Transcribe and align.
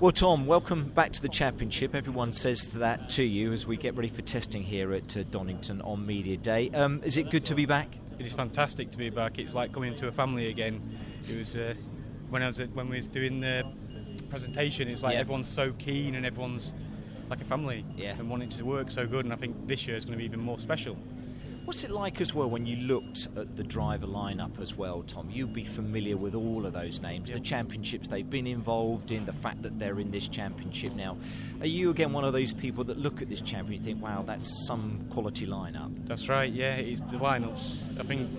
Well, 0.00 0.12
Tom, 0.12 0.46
welcome 0.46 0.90
back 0.90 1.12
to 1.14 1.22
the 1.22 1.28
championship. 1.28 1.94
Everyone 1.94 2.32
says 2.32 2.68
that 2.74 3.08
to 3.10 3.24
you 3.24 3.52
as 3.52 3.66
we 3.66 3.76
get 3.76 3.96
ready 3.96 4.08
for 4.08 4.22
testing 4.22 4.62
here 4.62 4.92
at 4.92 5.16
uh, 5.16 5.24
Donington 5.24 5.80
on 5.82 6.06
Media 6.06 6.36
Day. 6.36 6.70
Um, 6.70 7.02
is 7.04 7.16
it 7.16 7.30
good 7.30 7.44
to 7.46 7.56
be 7.56 7.66
back? 7.66 7.88
It 8.16 8.24
is 8.24 8.32
fantastic 8.32 8.92
to 8.92 8.98
be 8.98 9.10
back. 9.10 9.40
It's 9.40 9.54
like 9.54 9.72
coming 9.72 9.92
into 9.92 10.06
a 10.06 10.12
family 10.12 10.48
again. 10.50 10.80
It 11.28 11.36
was 11.36 11.56
uh, 11.56 11.74
when 12.30 12.44
I 12.44 12.46
was 12.46 12.60
at, 12.60 12.72
when 12.76 12.88
we 12.88 12.96
was 12.96 13.08
doing 13.08 13.40
the 13.40 13.64
presentation. 14.30 14.86
It's 14.86 15.02
like 15.02 15.14
Yeah. 15.14 15.20
everyone's 15.20 15.48
so 15.48 15.72
keen 15.72 16.14
and 16.14 16.24
everyone's 16.24 16.72
like 17.28 17.40
a 17.40 17.44
family 17.44 17.84
Yeah. 17.96 18.14
and 18.18 18.30
wanting 18.30 18.50
to 18.50 18.64
work 18.64 18.92
so 18.92 19.04
good. 19.04 19.24
And 19.24 19.34
I 19.34 19.36
think 19.36 19.66
this 19.66 19.88
year 19.88 19.96
is 19.96 20.04
going 20.04 20.12
to 20.12 20.18
be 20.18 20.24
even 20.24 20.40
more 20.40 20.60
special. 20.60 20.96
What's 21.68 21.84
it 21.84 21.90
like 21.90 22.22
as 22.22 22.32
well 22.32 22.48
when 22.48 22.64
you 22.64 22.76
looked 22.76 23.28
at 23.36 23.54
the 23.54 23.62
driver 23.62 24.06
lineup 24.06 24.58
as 24.58 24.74
well, 24.74 25.02
Tom? 25.02 25.28
You'd 25.28 25.52
be 25.52 25.64
familiar 25.64 26.16
with 26.16 26.34
all 26.34 26.64
of 26.64 26.72
those 26.72 27.02
names, 27.02 27.30
the 27.30 27.38
championships 27.38 28.08
they've 28.08 28.28
been 28.28 28.46
involved 28.46 29.10
in, 29.10 29.26
the 29.26 29.34
fact 29.34 29.60
that 29.60 29.78
they're 29.78 30.00
in 30.00 30.10
this 30.10 30.28
championship 30.28 30.94
now. 30.94 31.18
Are 31.60 31.66
you 31.66 31.90
again 31.90 32.14
one 32.14 32.24
of 32.24 32.32
those 32.32 32.54
people 32.54 32.84
that 32.84 32.96
look 32.96 33.20
at 33.20 33.28
this 33.28 33.42
champion 33.42 33.80
and 33.80 33.84
think, 33.84 34.02
wow, 34.02 34.24
that's 34.26 34.66
some 34.66 35.04
quality 35.10 35.46
lineup? 35.46 35.92
That's 36.06 36.30
right. 36.30 36.50
Yeah, 36.50 36.76
it's 36.76 37.02
the 37.02 37.18
lineups. 37.18 38.00
I 38.00 38.02
think 38.02 38.30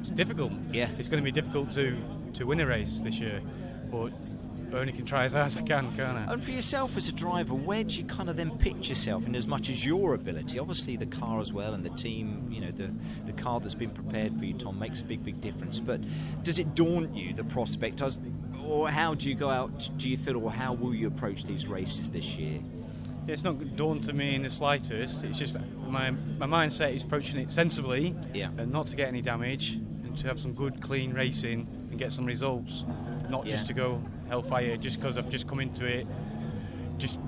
it's 0.00 0.08
difficult. 0.08 0.52
Yeah. 0.72 0.88
it's 0.96 1.10
going 1.10 1.22
to 1.22 1.24
be 1.24 1.30
difficult 1.30 1.70
to 1.72 1.94
to 2.32 2.46
win 2.46 2.58
a 2.60 2.66
race 2.66 3.00
this 3.00 3.18
year, 3.18 3.42
but 3.90 4.12
only 4.72 4.92
can 4.92 5.04
try 5.04 5.24
as 5.24 5.32
hard 5.32 5.46
as 5.46 5.56
I 5.56 5.62
can, 5.62 5.90
can't 5.96 6.18
I? 6.18 6.32
And 6.32 6.42
for 6.42 6.50
yourself 6.50 6.96
as 6.96 7.08
a 7.08 7.12
driver, 7.12 7.54
where 7.54 7.84
do 7.84 7.94
you 7.94 8.04
kind 8.04 8.28
of 8.28 8.36
then 8.36 8.56
pitch 8.58 8.88
yourself 8.88 9.26
in 9.26 9.34
as 9.34 9.46
much 9.46 9.70
as 9.70 9.84
your 9.84 10.14
ability? 10.14 10.58
Obviously, 10.58 10.96
the 10.96 11.06
car 11.06 11.40
as 11.40 11.52
well 11.52 11.74
and 11.74 11.84
the 11.84 11.90
team, 11.90 12.48
you 12.50 12.60
know, 12.60 12.70
the, 12.70 12.90
the 13.26 13.32
car 13.32 13.60
that's 13.60 13.74
been 13.74 13.90
prepared 13.90 14.36
for 14.38 14.44
you, 14.44 14.54
Tom, 14.54 14.78
makes 14.78 15.00
a 15.00 15.04
big, 15.04 15.24
big 15.24 15.40
difference. 15.40 15.80
But 15.80 16.00
does 16.42 16.58
it 16.58 16.74
daunt 16.74 17.14
you, 17.14 17.32
the 17.32 17.44
prospect? 17.44 17.96
Does, 17.96 18.18
or 18.64 18.90
how 18.90 19.14
do 19.14 19.28
you 19.28 19.34
go 19.34 19.48
out, 19.50 19.88
do 19.96 20.08
you 20.08 20.16
feel, 20.18 20.36
or 20.42 20.50
how 20.52 20.74
will 20.74 20.94
you 20.94 21.06
approach 21.06 21.44
these 21.44 21.66
races 21.66 22.10
this 22.10 22.34
year? 22.36 22.60
It's 23.26 23.44
not 23.44 23.76
daunting 23.76 24.16
me 24.16 24.34
in 24.34 24.42
the 24.42 24.48
slightest. 24.50 25.22
It's 25.22 25.38
just 25.38 25.54
my 25.86 26.10
my 26.10 26.46
mindset 26.46 26.94
is 26.94 27.02
approaching 27.02 27.38
it 27.40 27.52
sensibly, 27.52 28.14
Yeah. 28.32 28.48
and 28.56 28.72
not 28.72 28.86
to 28.86 28.96
get 28.96 29.08
any 29.08 29.20
damage, 29.20 29.78
to 30.20 30.28
have 30.28 30.38
some 30.38 30.52
good, 30.52 30.80
clean 30.80 31.12
racing 31.12 31.66
and 31.90 31.98
get 31.98 32.12
some 32.12 32.24
results. 32.24 32.84
Not 33.28 33.46
Yeah. 33.46 33.52
just 33.56 33.66
to 33.66 33.72
go 33.74 34.00
hellfire 34.28 34.76
just 34.76 35.00
because 35.00 35.16
I've 35.16 35.28
just 35.30 35.46
come 35.46 35.60
into 35.60 35.84
it, 35.84 36.06
just 36.98 37.18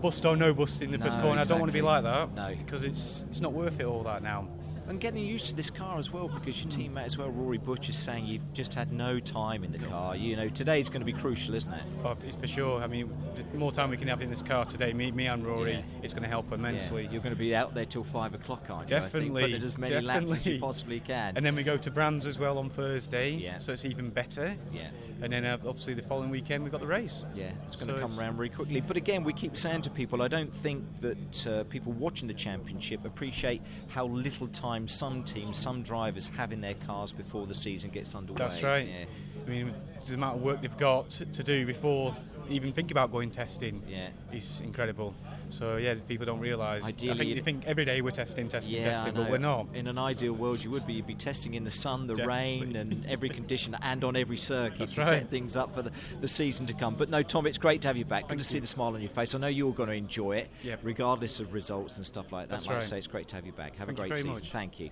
bust 0.00 0.24
or 0.24 0.36
no 0.36 0.54
bust 0.54 0.82
in 0.82 0.90
the 0.90 0.98
first 0.98 1.18
No, 1.18 1.24
corner. 1.24 1.40
I 1.40 1.44
don't 1.44 1.60
want 1.60 1.70
to 1.70 1.76
be 1.76 1.82
like 1.82 2.02
that 2.04 2.34
No. 2.34 2.54
because 2.64 2.84
it's 2.84 3.24
it's 3.30 3.40
not 3.40 3.52
worth 3.52 3.78
it 3.80 3.84
all 3.84 4.02
that 4.04 4.22
now. 4.22 4.46
And 4.90 4.98
getting 4.98 5.24
used 5.24 5.46
to 5.46 5.54
this 5.54 5.70
car 5.70 5.98
as 6.00 6.12
well, 6.12 6.26
because 6.26 6.64
your 6.64 6.72
teammate 6.72 7.04
as 7.04 7.16
well, 7.16 7.30
Rory 7.30 7.58
Butch, 7.58 7.88
is 7.88 7.96
saying 7.96 8.26
you've 8.26 8.52
just 8.52 8.74
had 8.74 8.90
no 8.92 9.20
time 9.20 9.62
in 9.62 9.70
the 9.70 9.78
car. 9.78 10.16
You 10.16 10.34
know, 10.34 10.48
today's 10.48 10.88
going 10.88 11.00
to 11.00 11.06
be 11.06 11.12
crucial, 11.12 11.54
isn't 11.54 11.72
it? 11.72 11.82
Oh, 12.04 12.16
for 12.40 12.46
sure. 12.48 12.82
I 12.82 12.88
mean, 12.88 13.08
the 13.36 13.56
more 13.56 13.70
time 13.70 13.90
we 13.90 13.96
can 13.96 14.08
have 14.08 14.20
in 14.20 14.30
this 14.30 14.42
car 14.42 14.64
today, 14.64 14.92
me, 14.92 15.12
me 15.12 15.28
and 15.28 15.46
Rory, 15.46 15.74
Yeah. 15.74 15.82
it's 16.02 16.12
going 16.12 16.24
to 16.24 16.28
help 16.28 16.50
immensely. 16.50 17.04
Yeah, 17.04 17.10
you're 17.12 17.22
going 17.22 17.32
to 17.34 17.38
be 17.38 17.54
out 17.54 17.72
there 17.72 17.84
till 17.84 18.02
five 18.02 18.34
o'clock, 18.34 18.64
aren't 18.68 18.90
you? 18.90 18.96
I 18.96 19.00
think, 19.02 19.12
Definitely, 19.12 19.42
putting 19.42 19.62
as 19.62 19.78
many 19.78 20.00
laps 20.00 20.32
as 20.32 20.44
you 20.44 20.58
possibly 20.58 20.98
can. 20.98 21.36
And 21.36 21.46
then 21.46 21.54
we 21.54 21.62
go 21.62 21.76
to 21.76 21.90
Brands 21.92 22.26
as 22.26 22.40
well 22.40 22.58
on 22.58 22.68
Thursday, 22.68 23.30
Yeah. 23.30 23.60
so 23.60 23.72
it's 23.72 23.84
even 23.84 24.10
better. 24.10 24.56
yeah. 24.72 24.88
And 25.22 25.30
then 25.30 25.44
uh, 25.44 25.58
obviously 25.66 25.92
the 25.92 26.00
following 26.02 26.30
weekend 26.30 26.62
we've 26.64 26.72
got 26.72 26.80
the 26.80 26.86
race. 26.86 27.26
Yeah, 27.34 27.50
it's 27.66 27.76
going 27.76 27.88
So 27.88 27.94
to 27.96 28.00
come 28.00 28.18
around 28.18 28.36
very 28.36 28.48
quickly. 28.48 28.80
But 28.80 28.96
again, 28.96 29.22
we 29.22 29.34
keep 29.34 29.56
saying 29.58 29.82
to 29.82 29.90
people, 29.90 30.22
I 30.22 30.28
don't 30.28 30.52
think 30.52 30.82
that 31.02 31.46
uh, 31.46 31.64
people 31.64 31.92
watching 31.92 32.26
the 32.26 32.32
championship 32.32 33.04
appreciate 33.04 33.60
how 33.88 34.06
little 34.06 34.48
time 34.48 34.79
some 34.88 35.22
teams, 35.22 35.56
some 35.56 35.82
drivers 35.82 36.28
have 36.36 36.52
in 36.52 36.60
their 36.60 36.74
cars 36.74 37.12
before 37.12 37.46
the 37.46 37.54
season 37.54 37.90
gets 37.90 38.14
underway. 38.14 38.38
That's 38.38 38.62
right. 38.62 38.88
Yeah. 38.88 39.04
I 39.46 39.48
mean, 39.48 39.74
the 40.06 40.14
amount 40.14 40.36
of 40.36 40.42
work 40.42 40.60
they've 40.60 40.76
got 40.76 41.10
to, 41.12 41.26
to 41.26 41.42
do 41.42 41.66
before 41.66 42.16
even 42.50 42.72
think 42.72 42.90
about 42.90 43.12
going 43.12 43.30
testing 43.30 43.82
Yeah. 43.88 44.08
is 44.32 44.60
incredible. 44.60 45.14
So 45.50 45.76
yeah, 45.76 45.94
people 46.06 46.26
don't 46.26 46.40
realise. 46.40 46.84
I 46.84 46.92
think 46.92 47.18
they 47.18 47.40
think 47.40 47.64
every 47.66 47.84
day 47.84 48.00
we're 48.02 48.10
testing, 48.10 48.48
testing, 48.48 48.74
Yeah, 48.74 48.84
testing, 48.84 49.14
but 49.14 49.30
we're 49.30 49.38
not. 49.38 49.66
In 49.74 49.86
an 49.86 49.98
ideal 49.98 50.32
world, 50.32 50.62
you 50.62 50.70
would 50.70 50.86
be. 50.86 50.94
You'd 50.94 51.06
be 51.06 51.14
testing 51.14 51.54
in 51.54 51.64
the 51.64 51.70
sun, 51.70 52.06
the 52.06 52.14
Definitely. 52.14 52.66
rain, 52.66 52.76
and 52.76 53.06
every 53.06 53.28
condition, 53.30 53.76
and 53.82 54.04
on 54.04 54.16
every 54.16 54.36
circuit 54.36 54.78
That's 54.78 54.92
to 54.94 55.00
right. 55.00 55.08
set 55.08 55.30
things 55.30 55.56
up 55.56 55.74
for 55.74 55.82
the, 55.82 55.90
the 56.20 56.28
season 56.28 56.66
to 56.66 56.72
come. 56.72 56.94
But 56.94 57.08
no, 57.10 57.22
Tom, 57.22 57.46
it's 57.46 57.58
great 57.58 57.80
to 57.82 57.88
have 57.88 57.96
you 57.96 58.04
back. 58.04 58.22
Good 58.24 58.28
Thank 58.28 58.40
to 58.42 58.44
see 58.46 58.54
you. 58.56 58.60
the 58.60 58.66
smile 58.66 58.94
on 58.94 59.00
your 59.00 59.10
face. 59.10 59.34
I 59.34 59.38
know 59.38 59.46
you're 59.48 59.72
going 59.72 59.88
to 59.88 59.94
enjoy 59.94 60.36
it, 60.38 60.50
Yep. 60.62 60.80
regardless 60.82 61.40
of 61.40 61.52
results 61.52 61.96
and 61.96 62.06
stuff 62.06 62.30
like 62.32 62.48
that. 62.48 62.56
That's 62.56 62.66
like 62.66 62.76
I 62.76 62.80
say, 62.80 62.98
it's 62.98 63.06
great 63.06 63.28
to 63.28 63.36
have 63.36 63.46
you 63.46 63.52
back. 63.52 63.76
Have 63.76 63.86
Thank 63.88 63.98
a 63.98 64.02
great 64.02 64.16
season. 64.16 64.30
much. 64.32 64.50
Thank 64.50 64.78
you. 64.80 64.90